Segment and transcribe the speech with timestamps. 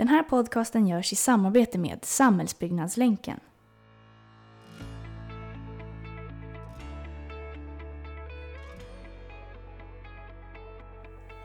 [0.00, 3.40] Den här podcasten görs i samarbete med Samhällsbyggnadslänken.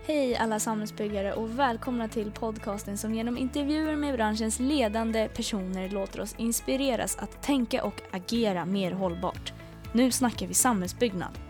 [0.06, 6.22] Hej alla samhällsbyggare och välkomna till podcasten som genom intervjuer med branschens ledande personer låter
[6.22, 9.54] oss inspireras att tänka och agera mer hållbart.
[9.94, 11.45] Nu snackar vi samhällsbyggnad.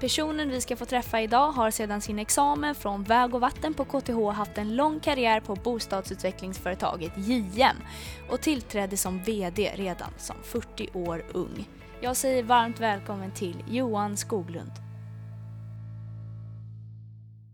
[0.00, 3.84] Personen vi ska få träffa idag har sedan sin examen från väg och vatten på
[3.84, 7.76] KTH haft en lång karriär på bostadsutvecklingsföretaget JM
[8.30, 11.68] och tillträdde som VD redan som 40 år ung.
[12.00, 14.72] Jag säger varmt välkommen till Johan Skoglund.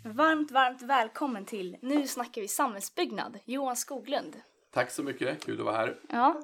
[0.05, 4.37] Varmt, varmt välkommen till Nu snackar vi samhällsbyggnad, Johan Skoglund.
[4.75, 5.99] Tack så mycket, kul att vara här.
[6.09, 6.41] Ja,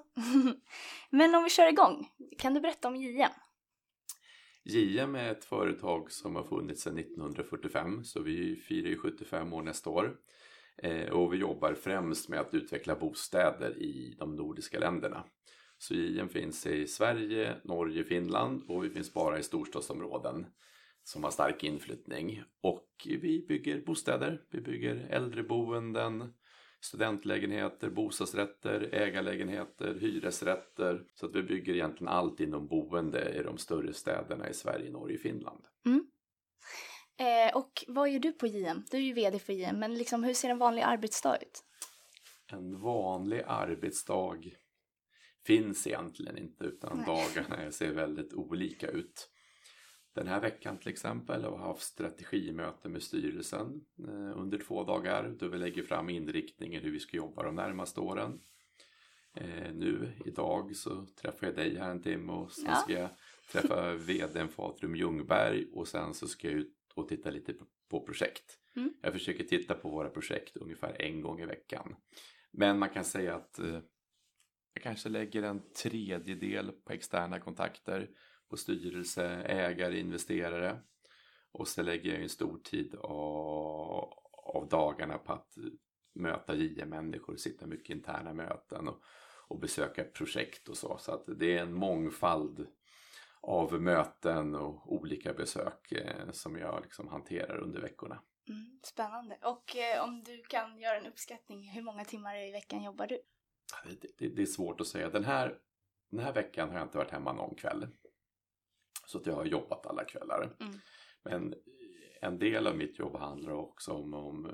[1.10, 3.30] men om vi kör igång, kan du berätta om JM?
[4.68, 9.62] JM är ett företag som har funnits sedan 1945 så vi firar ju 75 år
[9.62, 10.16] nästa år.
[10.76, 15.24] Eh, och vi jobbar främst med att utveckla bostäder i de nordiska länderna.
[15.78, 20.46] Så JM finns i Sverige, Norge, Finland och vi finns bara i storstadsområden
[21.04, 22.42] som har stark inflyttning.
[22.62, 26.32] Och vi bygger bostäder, vi bygger äldreboenden,
[26.80, 31.04] studentlägenheter, bostadsrätter, ägarlägenheter, hyresrätter.
[31.14, 35.16] Så att vi bygger egentligen allt inom boende i de större städerna i Sverige, Norge
[35.16, 35.64] och Finland.
[35.86, 36.06] Mm.
[37.20, 38.84] Eh, och vad gör du på JM?
[38.90, 41.64] Du är ju VD för JM, men liksom, hur ser en vanlig arbetsdag ut?
[42.52, 44.40] En vanlig arbetsdag
[45.46, 47.06] finns egentligen inte utan Nej.
[47.06, 49.30] dagarna ser väldigt olika ut.
[50.18, 55.34] Den här veckan till exempel har vi haft strategimöte med styrelsen eh, under två dagar
[55.38, 58.40] då vi lägger fram inriktningen hur vi ska jobba de närmaste åren.
[59.34, 63.10] Eh, nu idag så träffar jag dig här en timme och sen ska jag
[63.52, 67.54] träffa vdn för Atrium Ljungberg och sen så ska jag ut och titta lite
[67.88, 68.58] på projekt.
[68.76, 68.92] Mm.
[69.02, 71.96] Jag försöker titta på våra projekt ungefär en gång i veckan.
[72.50, 73.80] Men man kan säga att eh,
[74.74, 78.10] jag kanske lägger en tredjedel på externa kontakter
[78.48, 80.80] på styrelse, ägare, investerare.
[81.52, 85.54] Och så lägger jag en stor tid av, av dagarna på att
[86.14, 89.02] möta JM-människor, sitta mycket interna möten och,
[89.48, 90.98] och besöka projekt och så.
[90.98, 92.66] Så att det är en mångfald
[93.40, 98.22] av möten och olika besök eh, som jag liksom hanterar under veckorna.
[98.48, 99.38] Mm, spännande.
[99.42, 103.18] Och eh, om du kan göra en uppskattning, hur många timmar i veckan jobbar du?
[103.84, 105.10] Det, det, det, är svårt att säga.
[105.10, 105.58] Den här,
[106.10, 107.86] den här veckan har jag inte varit hemma någon kväll.
[109.08, 110.56] Så att jag har jobbat alla kvällar.
[110.60, 110.74] Mm.
[111.24, 111.54] Men
[112.20, 114.52] en del av mitt jobb handlar också om, om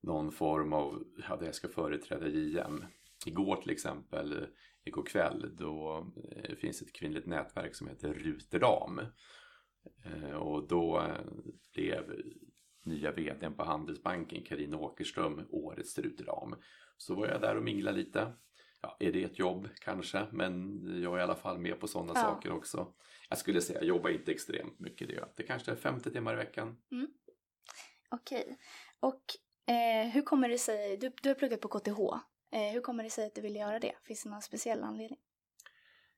[0.00, 2.84] någon form av, ja, det jag ska företräda JM.
[3.26, 4.46] Igår till exempel,
[4.84, 9.00] igår kväll, då eh, finns ett kvinnligt nätverk som heter Ruterdam.
[10.04, 11.06] Eh, och då
[11.74, 12.22] blev
[12.84, 16.54] nya vdn på Handelsbanken, Karina Åkerström, årets Ruterdam.
[16.96, 18.32] Så var jag där och minglade lite.
[18.82, 22.12] Ja, är det ett jobb kanske, men jag är i alla fall med på sådana
[22.14, 22.20] ja.
[22.20, 22.92] saker också
[23.30, 25.08] jag skulle säga, jobba inte extremt mycket.
[25.08, 26.76] Det, det kanske är 50 timmar i veckan.
[26.92, 27.08] Mm.
[28.08, 28.42] Okej.
[28.42, 28.56] Okay.
[29.00, 29.22] Och
[29.74, 32.00] eh, hur kommer det sig, du, du har pluggat på KTH.
[32.52, 33.92] Eh, hur kommer det sig att du vill göra det?
[34.04, 35.18] Finns det någon speciell anledning?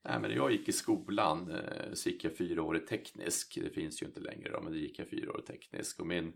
[0.04, 3.58] Nej, men jag gick i skolan eh, så gick jag fyra år i teknisk.
[3.62, 6.00] Det finns ju inte längre då, men det gick jag fyra år i teknisk.
[6.00, 6.32] Och min,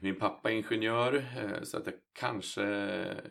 [0.00, 2.64] min pappa är ingenjör eh, så att jag kanske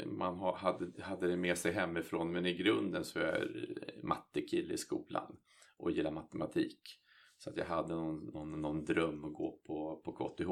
[0.06, 4.78] man hade, hade det med sig hemifrån men i grunden så är jag mattekille i
[4.78, 5.38] skolan
[5.78, 7.00] och gillar matematik.
[7.38, 10.50] Så att jag hade någon, någon, någon dröm att gå på, på KTH.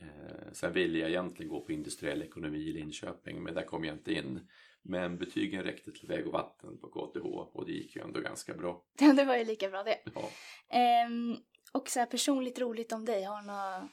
[0.00, 3.94] Eh, sen ville jag egentligen gå på industriell ekonomi i Linköping men där kom jag
[3.94, 4.48] inte in.
[4.82, 7.26] Men betygen räckte till väg och vatten på KTH
[7.56, 8.84] och det gick ju ändå ganska bra.
[9.00, 9.98] Ja, det var ju lika bra det.
[10.14, 10.30] Ja.
[10.78, 11.36] Ehm,
[11.72, 13.88] och så här personligt roligt om dig, har du några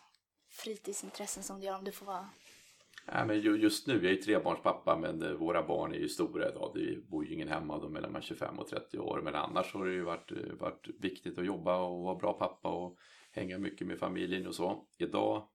[0.51, 2.29] fritidsintressen som du gör om du får vara
[3.05, 6.71] Nej, men just nu, jag är trebarnspappa men eh, våra barn är ju stora idag.
[6.75, 9.21] Det bor ju ingen hemma, de är mellan 25 och 30 år.
[9.23, 12.69] Men annars har det ju varit, eh, varit viktigt att jobba och vara bra pappa
[12.69, 12.97] och
[13.31, 14.85] hänga mycket med familjen och så.
[14.97, 15.47] Idag,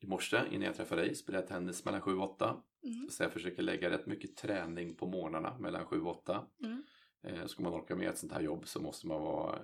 [0.00, 2.56] i morse innan jag träffade dig, spelade jag tennis mellan 7 och 8.
[2.84, 3.08] Mm.
[3.10, 6.46] Så jag försöker lägga rätt mycket träning på morgnarna mellan 7 och 8.
[6.62, 6.82] Mm.
[7.22, 9.58] Eh, ska man orka med ett sånt här jobb så måste man vara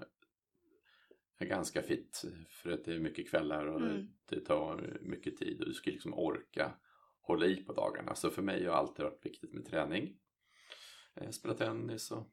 [1.44, 4.06] ganska fit för att det är mycket kvällar och mm.
[4.26, 6.72] det tar mycket tid och du ska liksom orka
[7.20, 8.14] hålla i på dagarna.
[8.14, 10.16] Så för mig har alltid varit viktigt med träning.
[11.14, 12.30] Eh, spela tennis och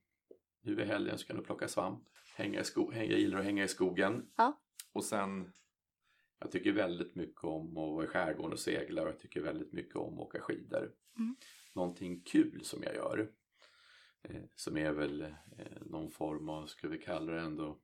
[0.61, 2.03] nu i helgen ska jag plocka svamp.
[2.35, 4.29] Hänga i sko- hänga, jag gillar att hänga i skogen.
[4.35, 4.61] Ja.
[4.93, 5.53] Och sen,
[6.39, 9.73] jag tycker väldigt mycket om att vara i skärgården och segla och jag tycker väldigt
[9.73, 10.93] mycket om att åka skidor.
[11.17, 11.35] Mm.
[11.73, 13.31] Någonting kul som jag gör,
[14.23, 17.79] eh, som är väl eh, någon form av, skulle vi kalla det ändå,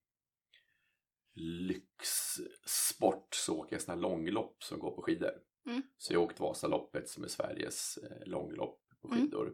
[1.36, 5.34] lyxsport så åker jag sådana långlopp som går på skidor.
[5.66, 5.82] Mm.
[5.98, 9.20] Så jag har åkt Vasaloppet som är Sveriges eh, långlopp på Mm.
[9.22, 9.54] skidor.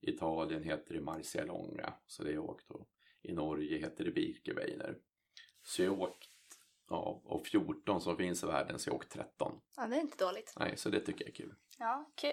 [0.00, 2.70] I Italien heter det Marcialonga, så det har jag åkt.
[2.70, 2.88] Och
[3.22, 4.96] I Norge heter det Birkebeiner.
[5.62, 6.28] Så jag har åkt,
[6.88, 9.60] ja, och 14 som finns i världen så jag har åkt 13.
[9.76, 10.52] Ja, det är inte dåligt.
[10.58, 11.54] Nej, så det tycker jag är kul.
[11.78, 12.30] Ja, kul.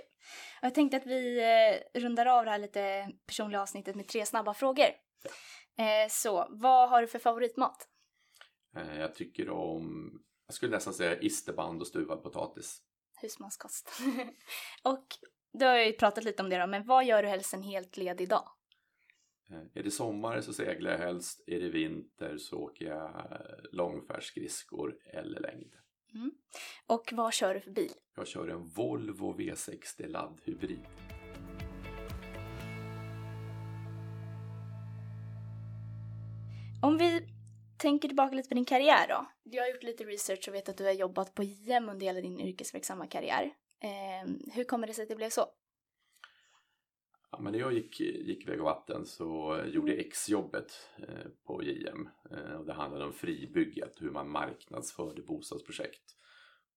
[0.61, 4.25] Och Jag tänkte att vi eh, rundar av det här lite personliga avsnittet med tre
[4.25, 4.85] snabba frågor.
[5.77, 7.87] Eh, så, vad har du för favoritmat?
[8.75, 10.11] Eh, Jag tycker om,
[10.47, 12.81] jag skulle nästan säga isterband och stuvad potatis.
[13.21, 13.91] Husmanskost.
[14.83, 15.05] och
[15.53, 17.97] du har ju pratat lite om det då, men vad gör du helst en helt
[17.97, 18.49] ledig dag?
[19.49, 23.27] Eh, Är det sommar så seglar jag helst, är det vinter så åker jag
[23.71, 25.73] långfärdsskridskor eller längd.
[26.87, 27.91] Och vad kör du för bil?
[28.15, 30.85] Jag kör en Volvo V60 laddhybrid.
[37.83, 39.25] Tänker tillbaka lite på din karriär då.
[39.43, 42.21] Jag har gjort lite research och vet att du har jobbat på JM under hela
[42.21, 43.53] din yrkesverksamma karriär.
[43.79, 45.45] Eh, hur kommer det sig att det blev så?
[47.31, 51.63] Ja, men när jag gick, gick Väg och vatten så gjorde jag exjobbet eh, på
[51.63, 52.09] JM.
[52.31, 56.15] Eh, och det handlade om fribygget, hur man marknadsförde bostadsprojekt.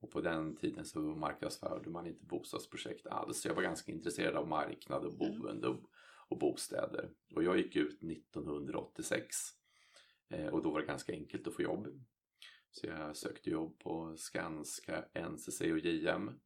[0.00, 3.40] Och på den tiden så marknadsförde man inte bostadsprojekt alls.
[3.40, 5.80] Så jag var ganska intresserad av marknad och boende och,
[6.28, 7.10] och bostäder.
[7.34, 9.36] Och jag gick ut 1986.
[10.30, 11.88] Eh, och då var det ganska enkelt att få jobb.
[12.70, 16.40] Så jag sökte jobb på Skanska, NCC och JM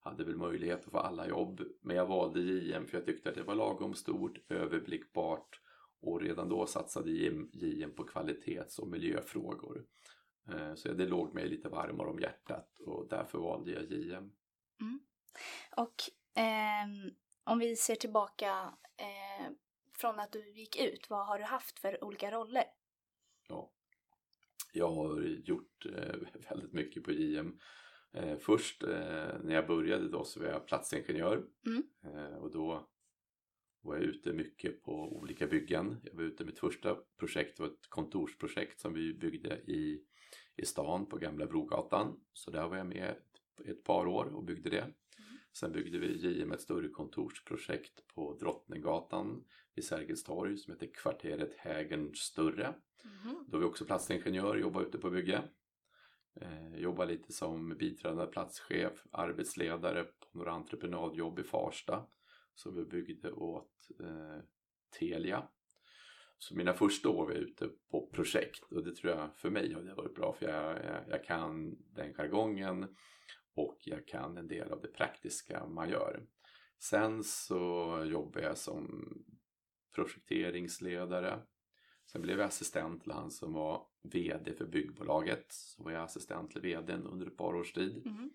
[0.00, 1.60] hade väl möjlighet att få alla jobb.
[1.82, 5.60] Men jag valde JM för jag tyckte att det var lagom stort, överblickbart
[6.00, 9.86] och redan då satsade JM, på kvalitets och miljöfrågor.
[10.52, 14.32] Eh, så det låg mig lite varmare om hjärtat och därför valde jag JM.
[14.80, 15.00] Mm.
[15.76, 15.94] Och
[16.42, 17.12] eh,
[17.44, 19.52] om vi ser tillbaka eh,
[19.92, 22.64] från att du gick ut, vad har du haft för olika roller?
[23.48, 23.72] Ja.
[24.72, 26.14] Jag har gjort eh,
[26.50, 27.58] väldigt mycket på JM.
[28.12, 31.82] Eh, först eh, när jag började då så var jag platsingenjör Mm.
[32.34, 32.88] och då
[33.80, 35.96] var jag ute mycket på olika byggen.
[36.02, 40.04] Jag var ute, mitt första projekt var ett kontorsprojekt som vi byggde i,
[40.56, 42.20] i stan på Gamla Brogatan.
[42.32, 44.94] Så där var jag med ett, ett par år och byggde det.
[45.52, 49.44] Sen byggde vi JM ett större kontorsprojekt på Drottninggatan
[49.78, 52.74] vid Sergels torg som heter kvarteret Hägern Större.
[53.46, 55.42] Då var vi också platsingenjör, jobbade ute på bygge.
[56.40, 62.06] Eh, jobbade lite som biträdande platschef, arbetsledare på några entreprenadjobb i Farsta.
[62.54, 64.42] som vi byggde åt eh,
[64.98, 65.48] Telia.
[66.38, 69.72] Så mina första år var jag ute på projekt och det tror jag för mig
[69.72, 72.96] har det varit bra för jag, jag, jag kan den jargongen
[73.54, 76.26] och jag kan en del av det praktiska man gör.
[76.78, 79.14] Sen så jobbade jag som
[80.04, 81.42] projekteringsledare.
[82.06, 85.46] Sen blev jag assistent till han som var VD för byggbolaget.
[85.48, 88.06] Så var jag assistent till VDn under ett par års tid.
[88.06, 88.30] Mhm.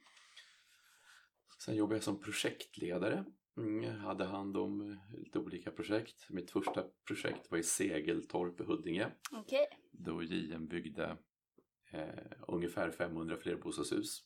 [1.59, 3.25] Sen jobbade jag som projektledare.
[3.57, 6.29] Mm, hade hand om lite olika projekt.
[6.29, 9.11] Mitt första projekt var i Segeltorp i Huddinge.
[9.31, 9.65] Okej.
[9.91, 11.17] Då JM byggde
[11.91, 12.07] eh,
[12.47, 14.23] ungefär 500 flerbostadshus.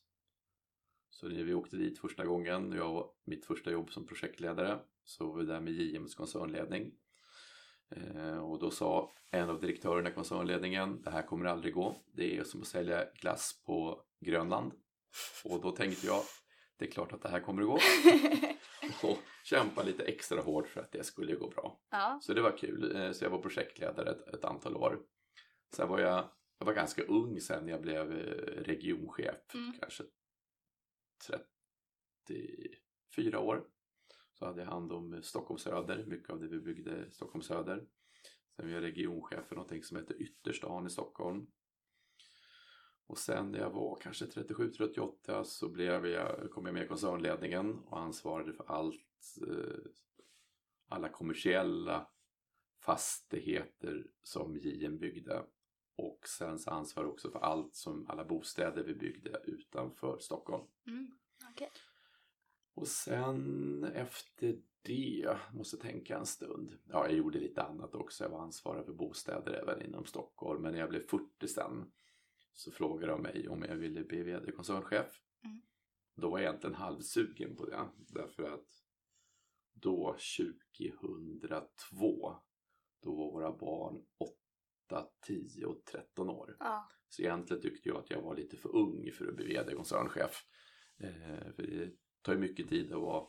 [1.10, 5.28] Så när vi åkte dit första gången, jag var mitt första jobb som projektledare, så
[5.28, 6.94] var vi där med JMs koncernledning.
[7.96, 11.96] Eh, och då sa en av direktörerna i koncernledningen, det här kommer aldrig gå.
[12.14, 14.72] Det är som att sälja glass på Grönland.
[15.44, 16.22] Och då tänkte jag,
[16.78, 17.80] det är klart att det här kommer att gå.
[19.08, 21.80] Och kämpa lite extra hårt för att det skulle gå bra.
[21.92, 22.20] ja.
[22.22, 22.96] Så det var kul.
[22.96, 25.00] Eh, Så jag var projektledare ett, ett antal år.
[25.76, 29.36] Sen var jag, jag var ganska ung sen när jag blev eh, regionchef.
[29.54, 29.74] Mm.
[29.80, 30.04] Kanske
[33.08, 33.64] 34 år.
[34.40, 37.42] Så hade jag hand om eh, Stockholm Söder, mycket av det vi byggde i Stockholm
[37.42, 37.88] Söder.
[38.56, 41.48] Sen var jag regionchef för någonting som heter Ytterstan i Stockholm.
[43.08, 47.80] Och sen när jag var kanske 37-38 så blev jag, kom jag med i koncernledningen
[47.80, 49.92] och ansvarade för allt, eh,
[50.88, 52.08] alla kommersiella
[52.86, 55.44] fastigheter som JM byggde.
[55.96, 60.68] Och sen så ansvarade jag också för allt som alla bostäder vi byggde utanför Stockholm.
[60.88, 61.12] Mm.
[61.52, 61.68] okay.
[62.78, 66.78] Och sen efter det, måste tänka en stund.
[66.86, 68.24] Ja, jag gjorde lite annat också.
[68.24, 70.62] Jag var ansvarig för bostäder även inom Stockholm.
[70.62, 71.92] Men när jag blev 40 sen
[72.54, 75.22] så frågade de mig om jag ville bli vd-koncernchef.
[75.44, 75.62] Mm.
[76.16, 77.90] Då var jag egentligen halvsugen på det.
[77.98, 78.68] Därför att
[79.74, 82.36] då, 2002,
[83.02, 84.06] då var våra barn
[84.88, 86.58] 8, 10 och 13 år.
[86.60, 86.90] Ja.
[87.10, 90.44] Så egentligen tyckte jag att jag var lite för ung för att bli vd-koncernchef.
[91.00, 91.48] Eh,
[92.28, 93.26] tar ju mycket tid att vara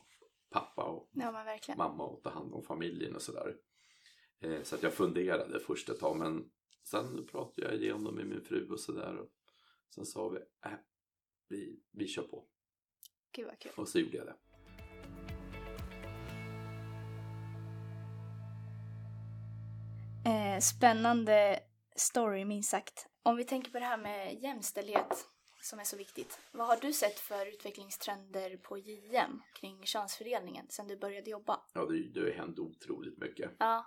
[0.49, 3.55] pappa och ja, mamma och ta hand om familjen och sådär.
[4.39, 6.51] Eh, så att jag funderade först ett tag men
[6.83, 9.25] sen pratade jag igenom med min fru och sådär.
[9.95, 10.77] Sen sa vi, äh,
[11.47, 12.45] vi, vi kör på.
[13.31, 13.71] Gud vad kul.
[13.75, 14.35] Och så gjorde jag det.
[20.29, 21.59] Eh, spännande
[21.95, 23.07] story minst sagt.
[23.23, 25.27] Om vi tänker på det här med jämställdhet
[25.69, 26.39] som är så viktigt.
[26.51, 31.61] Vad har du sett för utvecklingstrender på JM kring könsfördelningen sedan du började jobba?
[31.73, 33.51] Ja, det, det har hänt otroligt mycket.
[33.59, 33.85] Ja.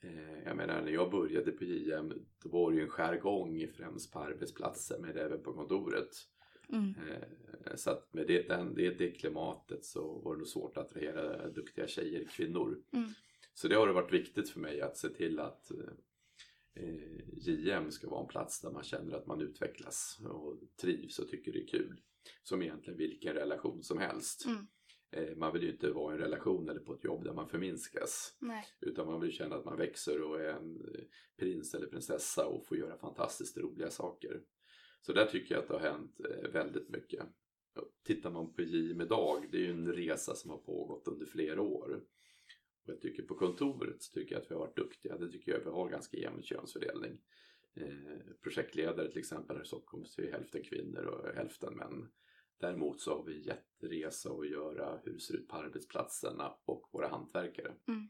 [0.00, 4.12] Eh, jag menar när jag började på JM då var det ju en skärgång främst
[4.12, 6.10] på arbetsplatser men även på kontoret.
[6.68, 6.94] Mm.
[7.08, 10.86] Eh, Så att med det, den, det, det klimatet så var det nog svårt att
[10.86, 12.82] attrahera duktiga tjejer, kvinnor.
[12.92, 13.08] Mm.
[13.54, 15.76] Så det har varit viktigt för mig att se till att eh,
[17.32, 21.52] JM ska vara en plats där man känner att man utvecklas och trivs och tycker
[21.52, 22.00] det är kul.
[22.42, 24.44] Som egentligen vilken relation som helst.
[24.46, 24.66] Mm.
[25.10, 27.48] Eh, man vill ju inte vara i en relation eller på ett jobb där man
[27.48, 28.36] förminskas.
[28.40, 28.64] Nej.
[28.80, 31.04] Utan man vill känna att man växer och är en eh,
[31.38, 34.42] prins eller prinsessa och får göra fantastiskt roliga saker.
[35.00, 37.26] Så där tycker jag att det har hänt eh, väldigt mycket.
[38.04, 41.62] Tittar man på JM idag, det är ju en resa som har pågått under flera
[41.62, 42.04] år.
[42.86, 45.18] Jag tycker på kontoret så tycker jag att vi har varit duktiga.
[45.18, 47.20] Det tycker jag vi har ganska jämn könsfördelning.
[47.74, 52.08] Eh, projektledare till exempel här i Stockholm så är hälften kvinnor och hälften män.
[52.58, 57.08] Däremot så har vi jätteresa att göra hur det ser ut på arbetsplatserna och våra
[57.08, 57.74] hantverkare.
[57.88, 58.08] Mm.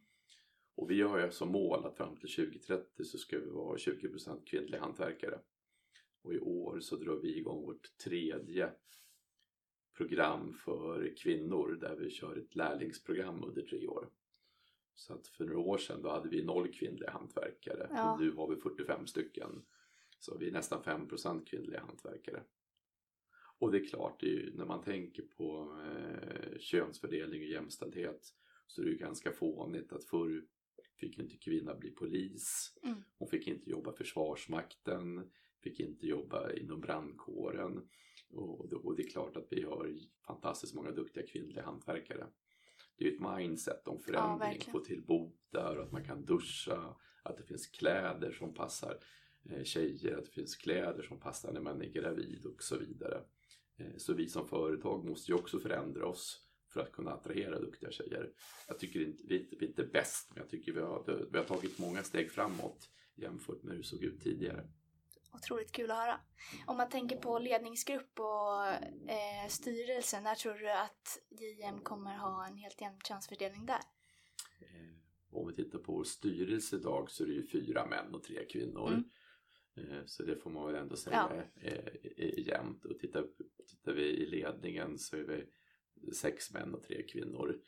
[0.75, 4.45] Och vi har ju som mål att fram till 2030 så ska vi vara 20%
[4.45, 5.40] kvinnliga hantverkare.
[6.23, 8.71] Och i år så drar vi igång vårt tredje
[9.97, 14.09] program för kvinnor där vi kör ett lärlingsprogram under tre år.
[14.97, 18.12] Så att för några år sedan då hade vi noll kvinnliga hantverkare Ja.
[18.12, 19.62] och nu har vi 45 stycken.
[20.19, 22.43] Så vi är nästan 5% kvinnliga hantverkare.
[23.59, 28.35] Och det är klart, det är ju, när man tänker på eh, könsfördelning och jämställdhet
[28.67, 30.45] så är det ju ganska fånigt att förr
[30.97, 32.73] fick inte kvinna bli polis.
[32.83, 33.03] Mm.
[33.19, 35.31] Hon fick inte jobba Försvarsmakten,
[35.62, 37.88] fick inte jobba inom brandkåren.
[38.31, 39.95] Och, och det är klart att vi har
[40.26, 42.26] fantastiskt många duktiga kvinnliga hantverkare.
[42.99, 44.73] Det är ju ett mindset om förändring, verkligen.
[44.73, 48.99] få till botar, att man kan duscha, att det finns kläder som passar
[49.50, 53.23] eh, tjejer, att det finns kläder som passar när man är gravid och så vidare.
[53.79, 57.91] Eh, Så vi som företag måste ju också förändra oss för att kunna attrahera duktiga
[57.91, 58.33] tjejer.
[58.69, 61.79] Jag tycker inte- vi är inte bäst, men jag tycker vi har, vi har tagit
[61.79, 64.69] många steg framåt jämfört med hur det såg ut tidigare.
[65.37, 66.21] Otroligt kul att höra.
[66.66, 68.66] Om man tänker på ledningsgrupp och
[69.11, 73.81] eh, styrelse, när tror du att JM kommer ha en helt jämn könsfördelning där?
[74.61, 74.97] Eh,
[75.38, 78.45] Om vi tittar på vår styrelse idag så är det ju fyra män och tre
[78.45, 78.88] kvinnor.
[78.88, 79.90] Mm.
[79.93, 81.61] Eh, Så det får man väl ändå säga Ja.
[81.71, 82.85] är, är jämnt.
[82.85, 83.26] Och tittar,
[83.69, 85.47] tittar vi i ledningen så är vi
[86.12, 87.61] sex män och tre kvinnor.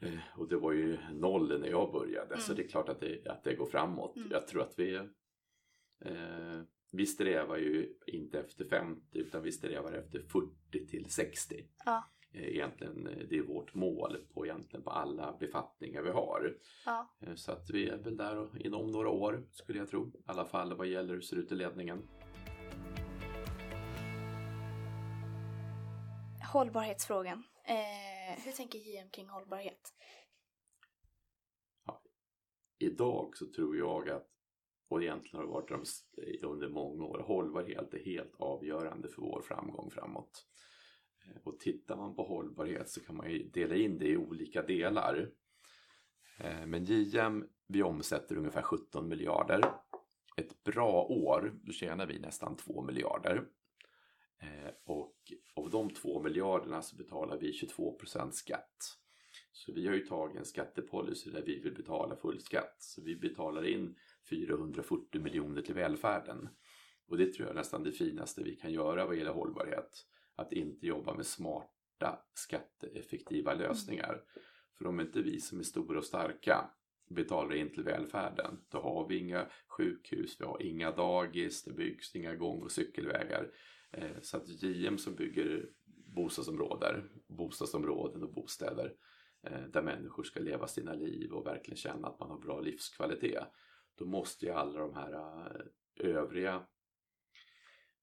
[0.00, 2.56] Eh, Och det var ju noll när jag började så Mm.
[2.56, 4.16] det är klart att det, att det går framåt.
[4.16, 4.28] Mm.
[4.30, 5.08] Jag tror att vi
[6.04, 11.64] eh, vi strävar ju inte efter 50 utan vi strävar efter 40 till 60.
[11.84, 12.04] Ja.
[12.32, 16.56] Eh, Egentligen, eh, det är vårt mål på, egentligen på alla befattningar vi har.
[16.86, 17.14] Ja.
[17.20, 20.08] Eh, Så att vi är väl där inom några år skulle jag tro.
[20.08, 22.08] I alla fall vad gäller hur det ser ut i ledningen.
[26.52, 27.42] Hållbarhetsfrågan.
[27.64, 29.94] Eh, hur tänker JM kring hållbarhet?
[32.78, 34.28] Idag så tror jag att,
[34.92, 39.90] och egentligen har det varit under många år, hållbarhet är helt avgörande för vår framgång
[39.90, 40.46] framåt.
[41.24, 44.62] Eh, och tittar man på hållbarhet så kan man ju dela in det i olika
[44.62, 45.30] delar.
[46.38, 49.64] Eh, men JM, vi omsätter ungefär 17 miljarder.
[50.36, 53.44] Ett bra år, då tjänar vi nästan 2 miljarder.
[54.42, 55.16] Eh, och
[55.54, 58.98] av de 2 miljarderna så betalar vi 22% skatt.
[59.52, 62.76] Så vi har ju tagit en skattepolicy där vi vill betala full skatt.
[62.78, 63.96] Så vi betalar in
[64.30, 66.48] 440 miljoner till välfärden.
[67.08, 70.06] Och det tror jag är nästan det finaste vi kan göra vad gäller hållbarhet.
[70.36, 74.22] Att inte jobba med smarta skatteeffektiva lösningar.
[74.78, 76.70] För om inte vi som är stora och starka
[77.10, 82.16] betalar in till välfärden, då har vi inga sjukhus, vi har inga dagis, det byggs
[82.16, 83.50] inga gång och cykelvägar.
[83.90, 85.68] Eh, så att JM som bygger
[86.14, 88.94] bostadsområden, bostadsområden och bostäder
[89.46, 93.44] eh, där människor ska leva sina liv och verkligen känna att man har bra livskvalitet.
[93.94, 96.66] Då måste ju alla de här eh, övriga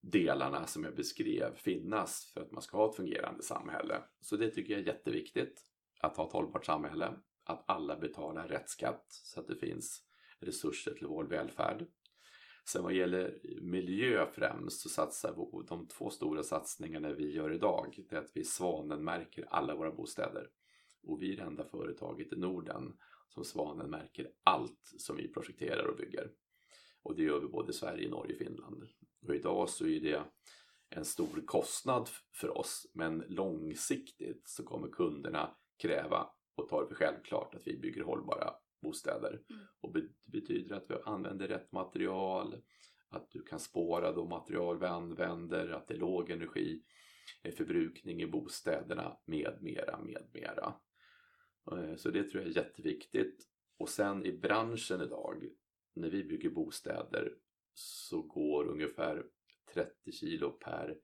[0.02, 4.04] delarna som jag beskrev finnas för att man ska ha ett fungerande samhälle.
[4.22, 5.62] Så det tycker jag är jätteviktigt,
[6.00, 10.04] att ha ett hållbart samhälle, att alla betalar rätt skatt så att det finns
[10.40, 11.86] resurser till vår välfärd.
[12.66, 18.00] Sen vad gäller miljö främst så satsar vi, de två stora satsningarna vi gör idag,
[18.10, 20.50] det är att vi svanenmärker alla våra bostäder.
[21.04, 22.98] Och vi är det enda företaget i Norden
[23.30, 26.32] som svanenmärker allt som vi projekterar och bygger.
[27.04, 28.84] Och det gör vi både i Sverige, Norge och Finland.
[29.28, 30.24] Och idag så är det
[30.90, 37.56] en stor kostnad för oss men långsiktigt så kommer kunderna kräva och tar för självklart
[37.56, 39.30] att vi bygger hållbara bostäder.
[39.50, 39.62] Mm.
[39.82, 42.56] Och det betyder att vi använder rätt material,
[43.10, 46.84] att du kan spåra de material vi använder, att det är låg energi
[47.58, 50.74] förbrukning i bostäderna med mera, med mera.
[51.72, 53.48] Eh, så det tror jag är jätteviktigt.
[53.78, 55.50] Och sen i branschen idag,
[55.94, 57.34] när vi bygger bostäder
[57.74, 59.26] så går ungefär
[59.74, 60.98] 30 kilo per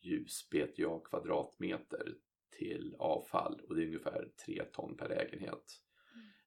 [0.00, 2.14] ljus-BTA kvadratmeter
[2.58, 5.64] till avfall och det är ungefär 3 ton per lägenhet.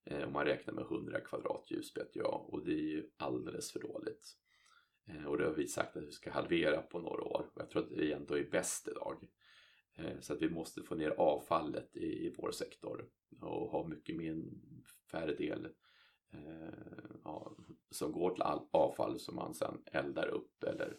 [0.08, 0.28] Mm.
[0.28, 4.38] Om man räknar med 100 kvadrat ljus-BTA och det är ju alldeles för dåligt.
[5.08, 7.70] Eh, och det har vi sagt att vi ska halvera på några år och jag
[7.70, 9.28] tror att vi ändå är bäst idag.
[9.96, 13.10] Eh, så att vi måste få ner avfallet i, i vår sektor
[13.42, 14.44] och ha mycket mer
[15.12, 15.66] färre del
[16.34, 17.58] eh, ja,
[17.90, 20.98] som går till all avfall som man sedan eldar upp eller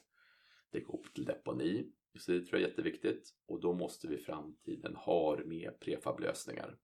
[0.71, 1.93] det går upp till deponi.
[2.19, 6.79] Så det tror jag är jätteviktigt och då måste vi i framtiden ha med prefablösningar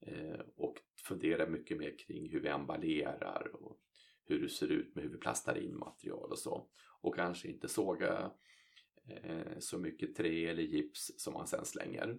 [0.00, 3.80] eh, och fundera mycket mer kring hur vi emballerar och
[4.24, 6.68] hur det ser ut med hur vi plastar in material och så.
[7.00, 8.32] Och kanske inte såga
[9.08, 12.18] Eh, så mycket trä eller gips som man sen slänger.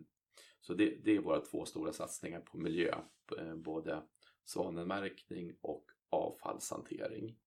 [0.61, 2.95] Så det, det är våra två stora satsningar på miljö,
[3.37, 4.03] eh, både
[4.45, 7.37] svanenmärkning och avfallshantering.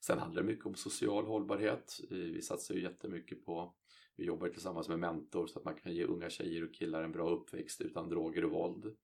[0.00, 2.00] Sen handlar det mycket om social hållbarhet.
[2.10, 3.74] Eh, vi satsar ju jättemycket på,
[4.16, 7.12] vi jobbar tillsammans med Mentor så att man kan ge unga tjejer och killar en
[7.12, 8.96] bra uppväxt utan droger och våld.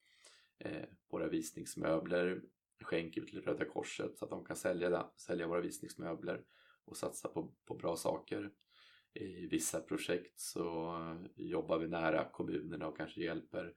[1.11, 2.43] Våra visningsmöbler
[2.83, 6.45] skänker vi till Röda Korset så att de kan sälja, sälja våra visningsmöbler
[6.85, 8.50] och satsa på, på bra saker.
[9.14, 10.97] I vissa projekt så
[11.37, 13.75] jobbar vi nära kommunerna och kanske hjälper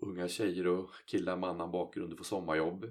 [0.00, 2.84] unga tjejer och killar med annan bakgrund att få sommarjobb.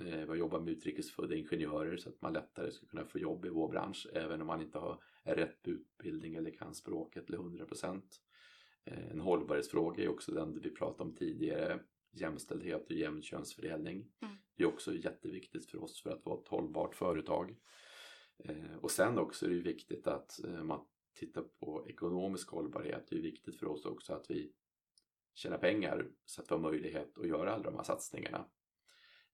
[0.00, 3.48] Eh, vi jobbar med utrikesfödda ingenjörer så att man lättare ska kunna få jobb i
[3.48, 8.20] vår bransch även om man inte har rätt utbildning eller kan språket till 100 procent.
[8.84, 11.80] Eh, en hållbarhetsfråga är också den vi pratade om tidigare
[12.12, 14.06] jämställdhet och jämn könsfördelning.
[14.22, 14.34] Mm.
[14.56, 17.56] Det är också jätteviktigt för oss för att vara ett hållbart företag.
[18.44, 23.06] Eh, och sen också är det viktigt att eh, man tittar på ekonomisk hållbarhet.
[23.08, 24.52] Det är viktigt för oss också att vi
[25.34, 28.48] tjänar pengar så att vi har möjlighet att göra alla de här satsningarna.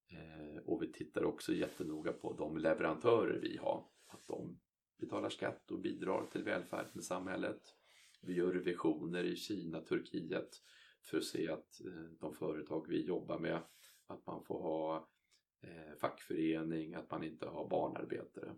[0.09, 3.87] Eh, och vi tittar också jättenoga på de leverantörer vi har.
[4.07, 4.59] Att de
[4.99, 7.61] betalar skatt och bidrar till välfärden i samhället.
[8.23, 10.63] Vi gör revisioner i Kina, Turkiet
[11.03, 13.63] för att se att eh, de företag vi jobbar med,
[14.07, 15.09] att man får ha
[15.61, 18.55] eh, fackförening, att man inte har barnarbetare.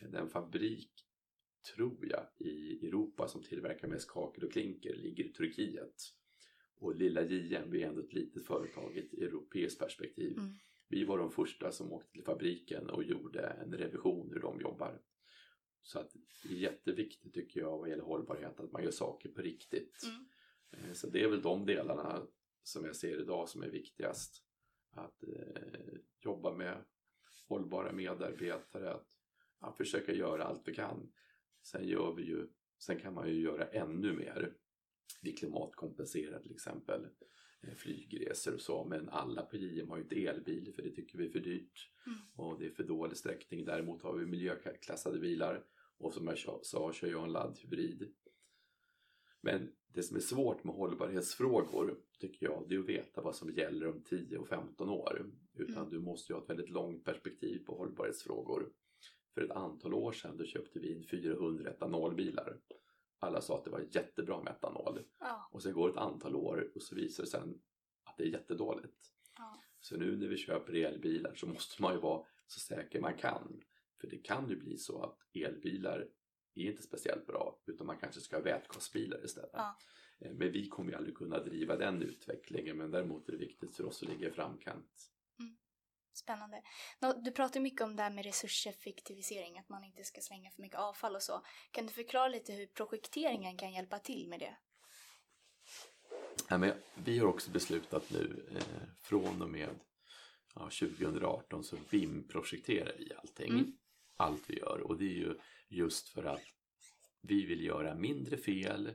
[0.00, 0.90] Den fabrik,
[1.74, 5.94] tror jag, i Europa som tillverkar mest kakel och klinker ligger i Turkiet.
[6.80, 10.38] Och lilla JM är ändå ett litet företag i ett europeiskt perspektiv.
[10.38, 10.50] Mm.
[10.88, 15.00] Vi var de första som åkte till fabriken och gjorde en revision hur de jobbar.
[15.82, 19.42] Så att det är jätteviktigt tycker jag vad gäller hållbarhet att man gör saker på
[19.42, 20.02] riktigt.
[20.04, 20.26] Mm.
[20.70, 22.26] Eh, så det är väl de delarna
[22.62, 24.44] som jag ser idag som är viktigast.
[24.90, 26.84] Att eh, jobba med
[27.48, 29.08] hållbara medarbetare, att,
[29.60, 31.12] att försöka göra allt vi kan.
[31.62, 32.46] Sen, gör vi ju,
[32.78, 34.54] sen kan man ju göra ännu mer.
[35.22, 37.06] Vi klimatkompenserar till exempel
[37.62, 41.18] eh, flygresor och så men alla på JM har ju inte elbil för det tycker
[41.18, 42.18] vi är för dyrt mm.
[42.34, 43.64] och det är för dålig sträckning.
[43.64, 45.64] Däremot har vi miljöklassade bilar
[45.98, 48.14] och som jag sa kör jag en laddhybrid
[49.40, 53.50] men det som är svårt med hållbarhetsfrågor tycker jag, det är att veta vad som
[53.50, 55.30] gäller om 10 och 15 år.
[55.54, 55.90] Utan mm.
[55.90, 58.72] du måste ju ha ett väldigt långt perspektiv på hållbarhetsfrågor.
[59.38, 62.58] För ett antal år sedan då köpte vi in 400 etanolbilar.
[63.18, 65.04] Alla sa att det var jättebra med etanol.
[65.20, 65.48] Ja.
[65.52, 67.40] Och sen går ett antal år och så visar det sig
[68.04, 69.12] att det är jättedåligt.
[69.36, 69.60] Ja.
[69.80, 73.60] Så nu när vi köper elbilar så måste man ju vara så säker man kan.
[74.00, 76.08] För det kan ju bli så att elbilar
[76.54, 79.50] är inte speciellt bra utan man kanske ska ha vätgasbilar istället.
[79.52, 79.78] Ja.
[80.18, 83.76] Eh, men vi kommer ju aldrig kunna driva den utvecklingen men däremot är det viktigt
[83.76, 85.10] för oss att ligga i framkant.
[86.18, 86.62] Spännande.
[87.24, 90.78] Du pratar mycket om det här med resurseffektivisering, att man inte ska slänga för mycket
[90.78, 91.42] avfall och så.
[91.70, 94.56] Kan du förklara lite hur projekteringen kan hjälpa till med det?
[96.48, 99.68] Ja, men vi har också beslutat nu eh, från och med
[100.54, 103.50] ja, 2018 så BIM-projekterar vi allting.
[103.50, 103.72] Mm.
[104.16, 106.42] Allt vi gör och det är ju Just för att
[107.20, 108.90] vi vill göra mindre fel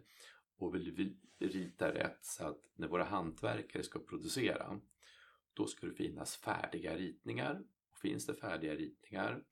[0.57, 4.79] och vill rita rätt så att när våra hantverkare ska producera
[5.53, 7.63] då ska det finnas färdiga ritningar.
[7.91, 9.43] Och finns det färdiga ritningar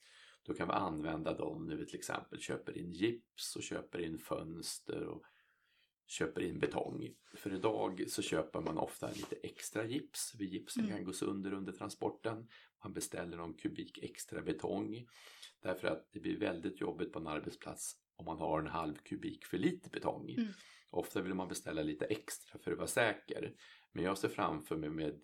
[0.43, 4.17] då kan vi använda dem när vi till exempel köper in gips och köper in
[4.17, 5.23] fönster och
[6.07, 7.15] köper in betong.
[7.33, 10.95] För idag så köper man ofta lite extra gips, för gipsen mm.
[10.95, 12.47] kan gå sönder under transporten.
[12.83, 15.07] Man beställer någon kubik extra betong.
[15.61, 19.45] Därför att det blir väldigt jobbigt på en arbetsplats om man har en halv kubik
[19.45, 20.29] för lite betong.
[20.29, 20.47] Mm.
[20.89, 23.53] Ofta vill man beställa lite extra för att vara säker.
[23.91, 25.21] Men jag ser framför mig med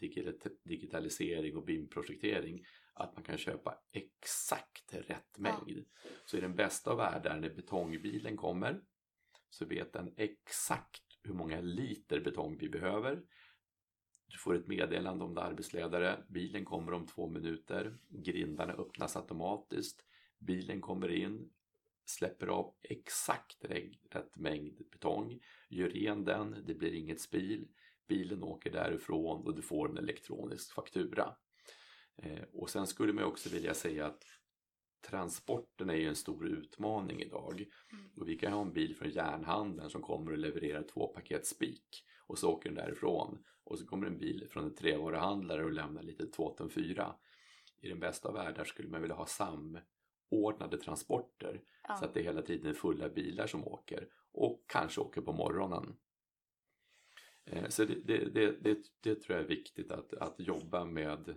[0.64, 5.86] digitalisering och BIM-projektering att man kan köpa exakt rätt mängd.
[6.26, 8.82] Så i den bästa av världar när betongbilen kommer
[9.50, 13.24] så vet den exakt hur många liter betong vi behöver.
[14.28, 16.24] Du får ett meddelande om det arbetsledare.
[16.30, 17.98] Bilen kommer om två minuter.
[18.10, 20.06] Grindarna öppnas automatiskt.
[20.40, 21.50] Bilen kommer in,
[22.06, 27.68] släpper av exakt rätt mängd betong, gör ren den, det blir inget spil,
[28.08, 31.36] bilen åker därifrån och du får en elektronisk faktura.
[32.18, 34.24] Eh, och sen skulle man också vilja säga att
[35.10, 37.66] transporten är ju en stor utmaning idag.
[37.92, 38.12] Mm.
[38.18, 42.04] Och vi kan ha en bil från järnhandeln som kommer och levererar två paket spik
[42.28, 43.44] och så åker den därifrån.
[43.64, 47.16] Och så kommer en bil från en trävaruhandlare och lämnar lite 2004.
[47.82, 51.96] I den bästa av världar skulle man vilja ha samordnade transporter ja.
[51.96, 55.98] så att det hela tiden är fulla bilar som åker och kanske åker på morgonen.
[57.52, 61.36] Eh, så det, det, det, det, tror jag är viktigt att, att jobba med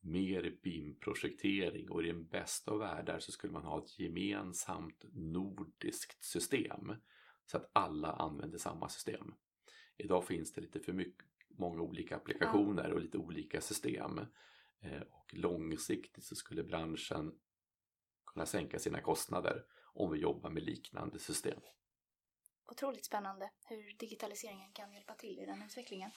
[0.00, 6.24] mer BIM-projektering och i den bästa av världar så skulle man ha ett gemensamt nordiskt
[6.24, 6.92] system
[7.46, 9.34] så att alla använder samma system.
[9.96, 14.18] Idag finns det lite för mycket, många olika applikationer och lite olika system
[14.80, 17.38] eh, och långsiktigt så skulle branschen
[18.26, 21.60] kunna sänka sina kostnader om vi jobbar med liknande system.
[22.66, 26.10] Otroligt spännande hur digitaliseringen kan hjälpa till i den utvecklingen.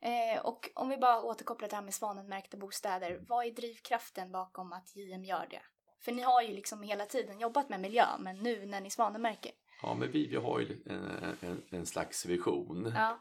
[0.00, 3.24] Eh, och om vi bara återkopplar det här med svanenmärkta bostäder.
[3.28, 5.62] Vad är drivkraften bakom att JM gör det?
[6.00, 9.52] För ni har ju liksom hela tiden jobbat med miljö, men nu när ni svanenmärker.
[9.82, 12.92] Ja, men vi, vi har ju en, en, en slags vision.
[12.96, 13.18] Ja.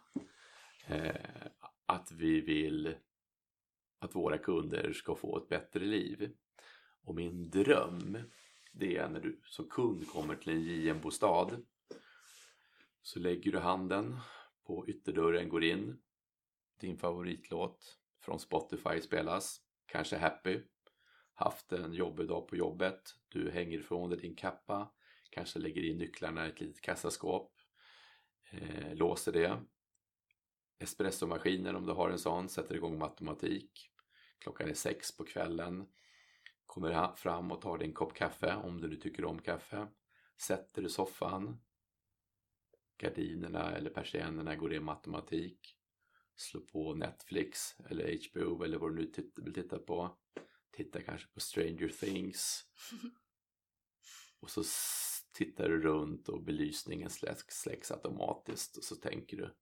[0.88, 1.16] Eh,
[1.86, 2.96] att vi vill
[4.00, 6.32] att våra kunder ska få ett bättre liv.
[7.04, 8.18] Och min dröm,
[8.72, 11.66] det är när du som kund kommer till en JM-bostad
[13.02, 14.18] så lägger du handen
[14.64, 16.02] på ytterdörren, går in.
[16.80, 20.62] Din favoritlåt från Spotify spelas, kanske Happy,
[21.34, 24.92] haft en jobbig dag på jobbet, du hänger ifrån dig din kappa,
[25.30, 27.52] kanske lägger in nycklarna i ett litet kassaskåp,
[28.52, 29.62] eh, låser det,
[30.80, 33.92] espressomaskinen om du har en sån, sätter igång med automatik,
[34.40, 35.88] klockan är sex på kvällen,
[36.66, 39.88] kommer fram och tar din kopp kaffe om du nu tycker om kaffe,
[40.38, 41.60] sätter i soffan,
[43.02, 45.78] gardinerna eller persiennerna går in med automatik,
[46.36, 50.18] slå på Netflix eller HBO eller vad du nu vill titta på.
[50.72, 52.64] Titta kanske på Stranger Things.
[54.40, 54.64] Och så
[55.34, 59.56] tittar du runt och belysningen släcks, släcks automatiskt och så tänker du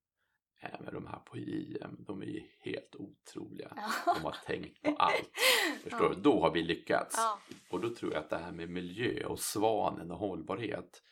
[0.62, 3.72] Nej men de här på JM, de är ju helt otroliga.
[3.76, 4.14] Ja.
[4.14, 5.30] De har tänkt på allt.
[5.82, 6.08] Förstår ja.
[6.08, 6.20] du?
[6.20, 7.14] Då har vi lyckats.
[7.16, 7.38] Ja.
[7.70, 11.02] Och då tror jag att det här med miljö och svanen och hållbarhet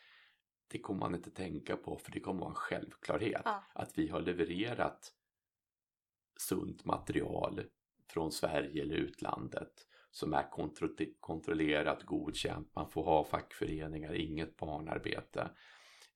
[0.69, 3.47] det kommer man inte tänka på för det kommer vara en självklarhet.
[3.73, 5.13] Att vi har levererat
[6.37, 7.65] sunt material
[8.09, 10.47] från Sverige eller utlandet som är
[11.21, 12.75] kontrollerat, godkänt.
[12.75, 15.51] Man får ha fackföreningar, inget barnarbete.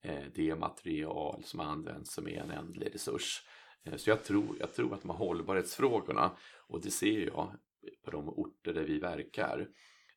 [0.00, 3.42] Eh, det är material som används som är en ändlig resurs.
[3.84, 6.36] Eh, så jag tror, jag tror att de här hållbarhetsfrågorna,
[6.66, 7.52] och det ser jag
[8.04, 9.68] på de orter där vi verkar,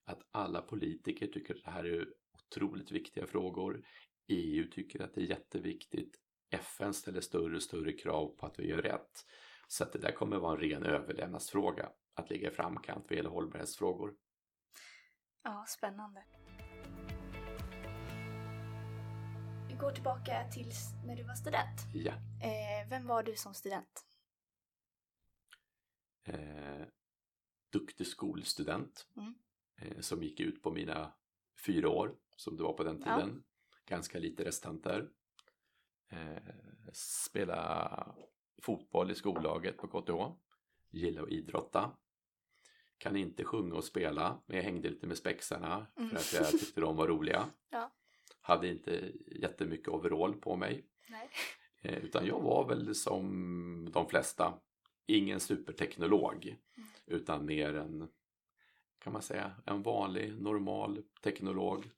[0.05, 3.85] att alla politiker tycker att det här är otroligt viktiga frågor.
[4.27, 6.19] EU tycker att det är jätteviktigt.
[6.49, 9.25] FN ställer större och större krav på att vi gör rätt.
[9.67, 13.29] Så att det där kommer vara en ren överlevnadsfråga att ligga i framkant vad gäller
[13.29, 14.15] hållbarhetsfrågor.
[15.43, 16.23] Ja, spännande.
[19.69, 20.71] Vi går tillbaka till
[21.05, 21.81] när du var student.
[21.93, 22.13] Ja.
[22.41, 24.05] Eh, vem var du som student?
[26.23, 26.87] Eh,
[27.71, 29.35] duktig skolstudent mm.
[29.77, 31.13] eh, som gick ut på mina
[31.65, 33.43] fyra år som det var på den tiden.
[33.85, 35.09] Ganska lite restanter.
[36.09, 36.53] Eh,
[36.93, 38.15] spela
[38.61, 40.37] fotboll i skollaget på KTH.
[40.89, 41.91] Gillar att idrotta.
[42.97, 46.15] Kan inte sjunga och spela, men jag hängde lite med spexarna för mm.
[46.15, 47.49] att jag tyckte de var roliga.
[47.69, 47.91] Ja.
[48.41, 50.85] Hade inte jättemycket overall på mig.
[51.81, 54.59] Eh, utan jag var väl som de flesta,
[55.05, 56.45] ingen superteknolog.
[56.45, 56.89] Mm.
[57.05, 58.07] Utan mer en,
[58.99, 61.91] kan man säga, en vanlig normal teknolog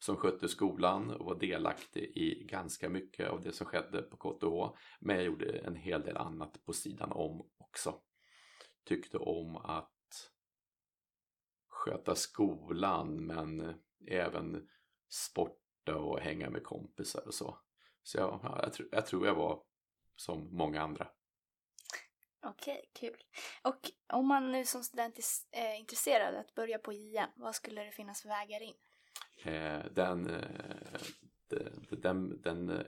[0.00, 4.78] som skötte skolan och var delaktig i ganska mycket av det som skedde på KTH.
[5.00, 8.00] Men jag gjorde en hel del annat på sidan om också.
[8.84, 10.30] Tyckte om att
[11.68, 13.74] sköta skolan men
[14.06, 14.68] även
[15.08, 17.58] sporta och hänga med kompisar och så.
[18.02, 19.62] Så jag, jag, tr jag tror jag var
[20.16, 21.08] som många andra.
[22.42, 23.24] Okej, kul.
[23.62, 25.18] Och om man nu som student
[25.50, 28.74] är intresserad att börja på JM, vad skulle det finnas för vägar in?
[29.44, 31.00] Eh, den, eh,
[31.90, 32.86] den, den eh,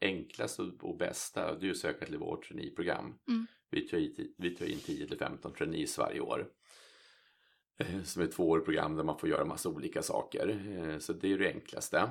[0.00, 3.18] enklaste och bästa det är att söka till vårt traineeprogram.
[3.28, 3.46] Mm.
[3.70, 6.48] Vi tar, in, vi tar in 10-15 trainees varje år.
[7.78, 10.48] Eh, som är ett tvåårigt program där man får göra massa olika saker.
[10.78, 12.10] Eh, så det är det enklaste.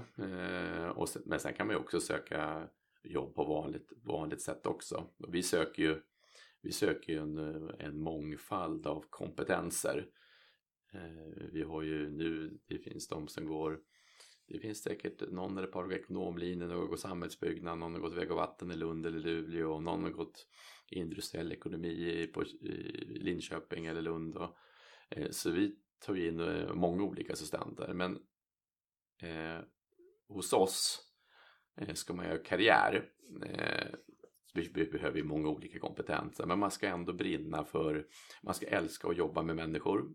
[1.26, 2.68] Men sen kan man ju också söka
[3.04, 5.08] jobb på vanligt, vanligt sätt också.
[5.28, 6.02] Vi söker ju,
[6.62, 7.38] vi söker ju en,
[7.80, 10.08] en mångfald av kompetenser.
[10.96, 13.80] Eh, vi har ju nu, det finns de som går
[14.48, 18.02] det finns säkert någon eller ett par av ekonomlinjen, någon har gått samhällsbyggnad, någon har
[18.02, 20.48] gått väg och vatten i Lund eller Luleå och någon har gått
[20.90, 22.44] industriell ekonomi på
[23.06, 24.38] Linköping eller Lund.
[24.38, 24.58] Och,
[25.10, 28.20] eh, så vi tar in eh, många olika assistenter men
[29.22, 29.60] eh,
[30.28, 31.02] hos oss
[31.94, 33.10] ska man göra karriär.
[33.46, 33.88] Eh,
[34.54, 38.08] vi, vi behöver ju många olika kompetenser men man ska ändå brinna för,
[38.44, 40.14] man ska älska att jobba med människor.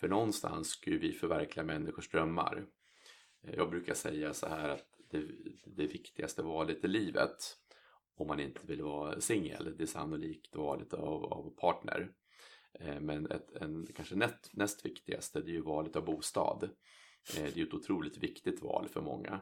[0.00, 2.66] För någonstans ska vi förverkliga människors drömmar.
[3.40, 5.22] Jag brukar säga så här att det,
[5.66, 7.58] det viktigaste valet i livet
[8.18, 12.10] om man inte vill vara singel, det är sannolikt valet av, av partner.
[12.80, 16.64] Eh, men ett, en, kanske näst, näst viktigaste det är ju valet av bostad.
[17.36, 19.40] Eh, det är ett otroligt viktigt val för många.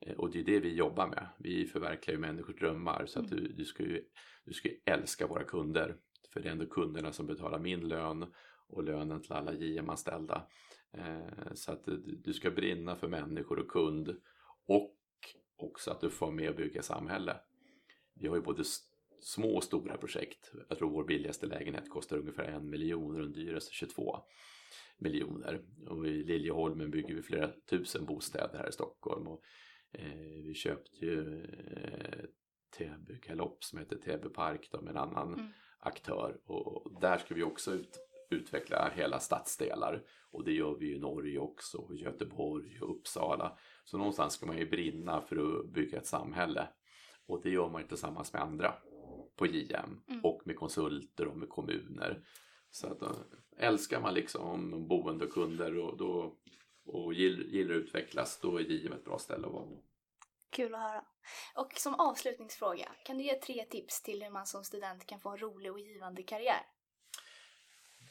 [0.00, 1.26] Eh, och det är det vi jobbar med.
[1.38, 4.04] Vi förverkligar ju människors drömmar så att du, du, ska ju,
[4.44, 5.96] du ska ju älska våra kunder.
[6.32, 8.32] För det är ändå kunderna som betalar min lön
[8.68, 10.46] och lönen till alla JM-anställda.
[10.92, 11.88] Eh, så att
[12.24, 14.16] du ska brinna för människor och kund
[14.66, 14.94] och
[15.56, 17.36] också att du får med och bygga samhälle.
[18.14, 18.64] Vi har ju både
[19.20, 20.52] små och stora projekt.
[20.68, 24.18] Jag tror vår billigaste lägenhet kostar ungefär en miljon och den dyraste 22
[24.98, 25.62] miljoner.
[25.86, 29.26] Och i Liljeholmen bygger vi flera tusen bostäder här i Stockholm.
[29.28, 29.42] Och,
[29.92, 32.24] eh, vi köpte ju eh,
[32.78, 35.46] Täby Galopp som heter Täby Park då, med en annan mm.
[35.78, 36.40] aktör.
[36.44, 37.98] Och där ska vi också ut
[38.30, 40.02] utveckla hela stadsdelar.
[40.30, 43.58] Och det gör vi i Norge också, Göteborg och Uppsala.
[43.84, 46.68] Så någonstans ska man ju brinna för att bygga ett samhälle.
[47.26, 48.74] Och det gör man ju tillsammans med andra
[49.36, 50.24] på JM mm.
[50.24, 52.24] och med konsulter och med kommuner.
[52.70, 53.16] Så att då,
[53.56, 56.36] älskar man liksom boende och kunder och, då,
[56.86, 59.82] och gillar att utvecklas, då är JM ett bra ställe att vara på.
[60.50, 61.04] Kul att höra.
[61.54, 65.30] Och som avslutningsfråga, kan du ge tre tips till hur man som student kan få
[65.30, 66.62] en rolig och givande karriär?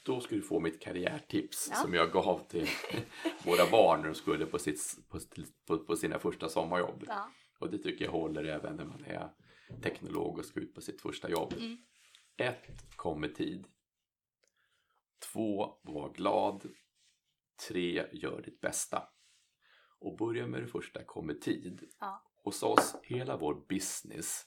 [0.07, 1.75] Då ska du få mitt karriärtips ja.
[1.75, 2.67] som jag gav till
[3.45, 4.97] våra barn när de skulle på, sitt,
[5.65, 7.03] på, på, sina första sommarjobb.
[7.07, 7.31] Ja.
[7.59, 9.29] Och det tycker jag håller även när man är
[9.81, 11.53] teknolog och ska ut på sitt första jobb.
[11.53, 11.77] Mm.
[12.37, 13.67] Ett, kom med tid.
[15.33, 16.69] Två, var glad.
[17.67, 19.03] Tre, gör ditt bästa.
[19.99, 21.83] Och börja med det första, kom med tid.
[21.99, 22.23] Ja.
[22.43, 24.45] Hos oss, hela vår business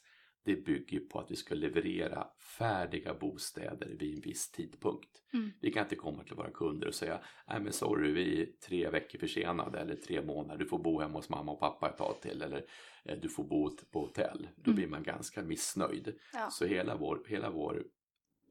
[0.51, 2.27] det bygger på att vi ska leverera
[2.59, 5.23] färdiga bostäder vid en viss tidpunkt.
[5.33, 5.51] Mm.
[5.61, 8.91] Vi kan inte komma till våra kunder och säga nej men sorry vi är tre
[8.91, 12.21] veckor försenade eller tre månader, du får bo hemma hos mamma och pappa ett tag
[12.21, 12.65] till eller
[13.05, 14.49] eh, du får bo på hotell.
[14.57, 14.77] Då mm.
[14.77, 16.19] blir man ganska missnöjd.
[16.33, 16.51] Ja.
[16.51, 17.85] Så hela vår, hela vår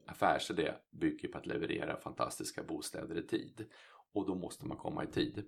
[0.06, 3.66] affärsidé bygger på att leverera fantastiska bostäder i tid
[4.12, 5.44] och då måste man komma i tid.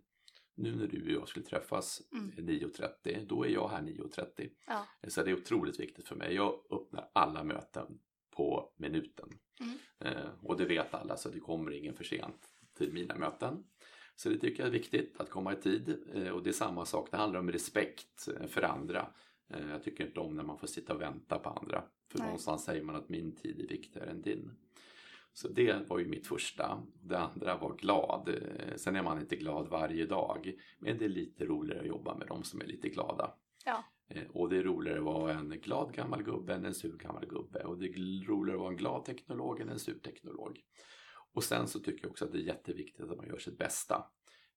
[0.54, 2.30] Nu när du och jag skulle träffas mm.
[2.30, 4.50] 9.30, då är jag här 9.30.
[4.66, 4.86] Ja.
[5.08, 6.34] Så det är otroligt viktigt för mig.
[6.34, 7.98] Jag öppnar alla möten
[8.36, 9.28] på minuten.
[9.60, 9.78] Mm.
[9.98, 13.64] Eh, och det vet alla så det kommer ingen för sent till mina möten.
[14.16, 15.98] Så det tycker jag är viktigt att komma i tid.
[16.14, 19.08] Eh, och det är samma sak, det handlar om respekt eh, för andra.
[19.48, 21.84] Eh, jag tycker inte om när man får sitta och vänta på andra.
[22.10, 22.26] För Nej.
[22.26, 24.50] någonstans säger man att min tid är viktigare än din.
[25.34, 26.82] Så det var ju mitt första.
[27.02, 28.28] Det andra var glad.
[28.28, 30.52] Eh, sen är man inte glad varje dag.
[30.78, 33.34] Men det är lite roligare att jobba med de som är lite glada.
[33.64, 33.84] Ja.
[34.08, 37.26] Eh, och det är roligare att vara en glad gammal gubbe än en sur gammal
[37.26, 37.64] gubbe.
[37.64, 40.60] Och det är roligare att vara en glad teknolog än en sur teknolog.
[41.34, 44.04] Och sen så tycker jag också att det är jätteviktigt att man gör sitt bästa.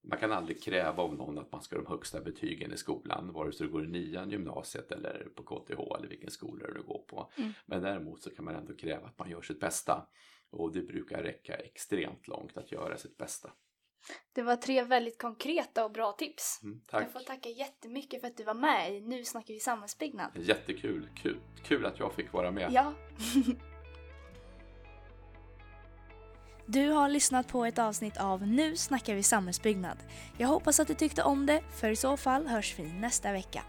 [0.07, 3.33] Man kan aldrig kräva av någon att man ska ha de högsta betygen i skolan,
[3.33, 7.03] vare sig du går i nian, gymnasiet eller på KTH eller vilken skola du går
[7.07, 7.31] på.
[7.37, 7.51] Mm.
[7.65, 10.07] Men däremot så kan man ändå kräva att man gör sitt bästa.
[10.51, 13.51] Och det brukar räcka extremt långt att göra sitt bästa.
[14.33, 16.59] Det var tre väldigt konkreta och bra tips.
[16.63, 17.03] Mm, tack.
[17.03, 20.31] Jag får tacka jättemycket för att du var med i Nu snackar vi samhällsbyggnad.
[20.35, 21.09] Jättekul.
[21.15, 22.71] Kul, kul att jag fick vara med.
[22.71, 22.93] Ja.
[26.67, 29.97] Du har lyssnat på ett avsnitt av Nu snackar vi samhällsbyggnad.
[30.37, 33.63] Jag hoppas att du tyckte om det, för i så fall hörs vi nästa vecka.